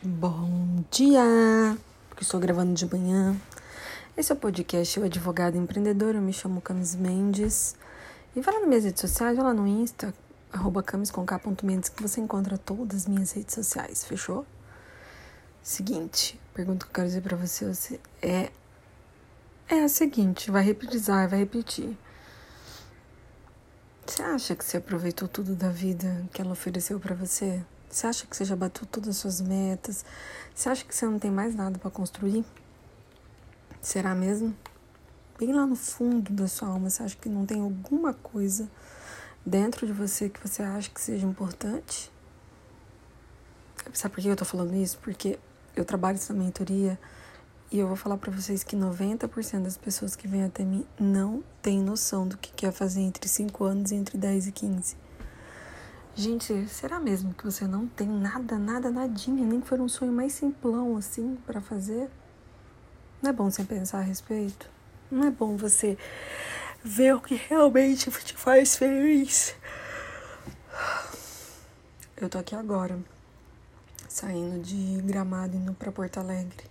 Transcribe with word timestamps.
Bom 0.00 0.84
dia! 0.92 1.76
Porque 2.08 2.22
estou 2.22 2.38
gravando 2.38 2.72
de 2.72 2.86
manhã. 2.86 3.36
Esse 4.16 4.30
é 4.30 4.34
o 4.34 4.38
podcast 4.38 4.96
Eu 4.96 5.04
Advogado 5.04 5.56
Empreendedor. 5.56 6.14
Eu 6.14 6.22
me 6.22 6.32
chamo 6.32 6.60
Camis 6.60 6.94
Mendes. 6.94 7.74
E 8.36 8.40
vai 8.40 8.54
lá 8.54 8.60
nas 8.60 8.68
minhas 8.68 8.84
redes 8.84 9.00
sociais, 9.00 9.36
vai 9.36 9.44
lá 9.44 9.52
no 9.52 9.66
Insta, 9.66 10.14
arroba 10.52 10.84
camis 10.84 11.10
com 11.10 11.26
K. 11.26 11.40
Mendes, 11.64 11.88
que 11.88 12.00
você 12.00 12.20
encontra 12.20 12.56
todas 12.56 12.98
as 12.98 13.06
minhas 13.08 13.32
redes 13.32 13.52
sociais, 13.52 14.04
fechou? 14.04 14.46
Seguinte, 15.60 16.40
pergunta 16.54 16.86
que 16.86 16.90
eu 16.90 16.94
quero 16.94 17.08
dizer 17.08 17.22
pra 17.22 17.36
você 17.36 17.98
é, 18.22 18.52
é 19.68 19.82
a 19.82 19.88
seguinte, 19.88 20.48
vai 20.48 20.62
reprisar, 20.62 21.28
vai 21.28 21.40
repetir. 21.40 21.98
Você 24.06 24.22
acha 24.22 24.54
que 24.54 24.64
você 24.64 24.76
aproveitou 24.76 25.26
tudo 25.26 25.56
da 25.56 25.70
vida 25.70 26.24
que 26.32 26.40
ela 26.40 26.52
ofereceu 26.52 27.00
para 27.00 27.16
você? 27.16 27.64
Você 27.90 28.06
acha 28.06 28.26
que 28.26 28.36
você 28.36 28.44
já 28.44 28.54
bateu 28.54 28.86
todas 28.86 29.10
as 29.10 29.16
suas 29.16 29.40
metas? 29.40 30.04
Você 30.54 30.68
acha 30.68 30.84
que 30.84 30.94
você 30.94 31.06
não 31.06 31.18
tem 31.18 31.30
mais 31.30 31.54
nada 31.54 31.78
para 31.78 31.90
construir? 31.90 32.44
Será 33.80 34.14
mesmo? 34.14 34.54
Bem 35.38 35.52
lá 35.52 35.66
no 35.66 35.76
fundo 35.76 36.32
da 36.32 36.48
sua 36.48 36.68
alma, 36.68 36.90
você 36.90 37.02
acha 37.02 37.16
que 37.16 37.28
não 37.28 37.46
tem 37.46 37.60
alguma 37.60 38.12
coisa 38.12 38.68
dentro 39.46 39.86
de 39.86 39.92
você 39.92 40.28
que 40.28 40.40
você 40.40 40.62
acha 40.62 40.90
que 40.90 41.00
seja 41.00 41.26
importante? 41.26 42.10
Sabe 43.92 44.14
por 44.14 44.20
que 44.20 44.28
eu 44.28 44.36
tô 44.36 44.44
falando 44.44 44.74
isso? 44.74 44.98
Porque 44.98 45.38
eu 45.74 45.84
trabalho 45.84 46.16
essa 46.16 46.34
mentoria 46.34 46.98
e 47.70 47.78
eu 47.78 47.86
vou 47.86 47.96
falar 47.96 48.16
para 48.18 48.30
vocês 48.30 48.62
que 48.62 48.76
90% 48.76 49.62
das 49.62 49.76
pessoas 49.76 50.14
que 50.14 50.28
vêm 50.28 50.44
até 50.44 50.64
mim 50.64 50.84
não 50.98 51.42
têm 51.62 51.82
noção 51.82 52.26
do 52.26 52.36
que 52.36 52.52
quer 52.52 52.72
fazer 52.72 53.00
entre 53.00 53.28
5 53.28 53.64
anos 53.64 53.92
e 53.92 53.94
entre 53.94 54.18
10 54.18 54.48
e 54.48 54.52
15. 54.52 55.07
Gente, 56.18 56.66
será 56.66 56.98
mesmo 56.98 57.32
que 57.32 57.44
você 57.44 57.64
não 57.64 57.86
tem 57.86 58.08
nada, 58.08 58.58
nada, 58.58 58.90
nadinha, 58.90 59.46
nem 59.46 59.60
que 59.60 59.68
for 59.68 59.80
um 59.80 59.88
sonho 59.88 60.10
mais 60.10 60.32
simplão 60.32 60.96
assim 60.96 61.36
para 61.46 61.60
fazer? 61.60 62.10
Não 63.22 63.30
é 63.30 63.32
bom 63.32 63.48
você 63.48 63.62
pensar 63.62 63.98
a 63.98 64.02
respeito? 64.02 64.68
Não 65.12 65.28
é 65.28 65.30
bom 65.30 65.56
você 65.56 65.96
ver 66.82 67.14
o 67.14 67.20
que 67.20 67.36
realmente 67.36 68.10
te 68.10 68.34
faz 68.34 68.74
feliz? 68.74 69.54
Eu 72.16 72.28
tô 72.28 72.38
aqui 72.38 72.56
agora, 72.56 72.98
saindo 74.08 74.60
de 74.60 75.00
Gramado 75.02 75.56
indo 75.56 75.72
para 75.72 75.92
Porto 75.92 76.18
Alegre. 76.18 76.64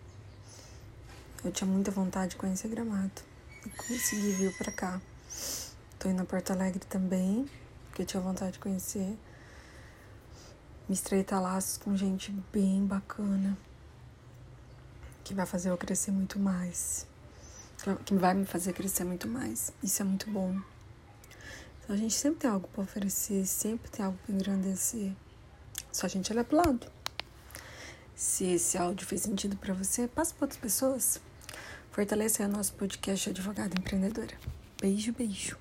Eu 1.42 1.54
tinha 1.54 1.72
muita 1.72 1.90
vontade 1.90 2.32
de 2.32 2.36
conhecer 2.36 2.68
Gramado 2.68 3.22
e 3.66 3.70
consegui 3.70 4.32
vir 4.34 4.58
para 4.58 4.74
cá. 4.74 5.02
Tô 5.98 6.10
indo 6.10 6.22
a 6.22 6.26
Porto 6.26 6.52
Alegre 6.52 6.82
também, 6.90 7.50
porque 7.86 8.02
eu 8.02 8.06
tinha 8.06 8.22
vontade 8.22 8.52
de 8.52 8.60
conhecer 8.60 9.18
me 10.88 10.96
estreitar 10.96 11.42
laços 11.42 11.78
com 11.78 11.96
gente 11.96 12.32
bem 12.52 12.86
bacana, 12.86 13.58
que 15.24 15.34
vai 15.34 15.46
fazer 15.46 15.70
eu 15.70 15.78
crescer 15.78 16.12
muito 16.12 16.40
mais, 16.40 17.06
que 18.06 18.14
vai 18.14 18.34
me 18.34 18.46
fazer 18.46 18.74
crescer 18.74 19.04
muito 19.04 19.28
mais. 19.28 19.74
Isso 19.84 20.02
é 20.02 20.06
muito 20.06 20.30
bom. 20.32 20.60
Então 21.80 21.96
a 21.96 22.00
gente 22.00 22.14
sempre 22.14 22.40
tem 22.40 22.50
algo 22.50 22.68
para 22.68 22.84
oferecer, 22.84 23.46
sempre 23.46 23.90
tem 23.90 24.06
algo 24.06 24.18
para 24.26 24.36
engrandecer. 24.36 25.14
Só 25.92 26.06
a 26.06 26.10
gente 26.10 26.32
olhar 26.32 26.44
pro 26.44 26.58
lado. 26.58 26.88
Se 28.16 28.46
esse 28.46 28.78
áudio 28.78 29.06
fez 29.06 29.22
sentido 29.22 29.56
para 29.56 29.74
você, 29.74 30.08
passa 30.08 30.34
para 30.34 30.46
outras 30.46 30.60
pessoas. 30.60 31.22
Fortaleça 31.92 32.44
o 32.44 32.48
nosso 32.48 32.74
podcast 32.74 33.30
Advogada 33.30 33.74
Empreendedora. 33.80 34.36
Beijo, 34.82 35.14
beijo. 35.14 35.56